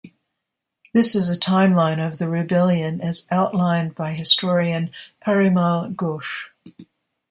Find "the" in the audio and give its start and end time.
2.17-2.27